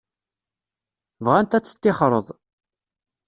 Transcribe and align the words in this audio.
Bɣant 1.25 1.57
ad 1.57 1.63
teṭṭixreḍ. 1.65 2.25